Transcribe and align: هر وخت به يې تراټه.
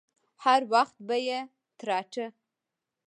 هر 0.43 0.61
وخت 0.73 0.95
به 1.07 1.17
يې 1.27 1.39
تراټه. 1.79 2.25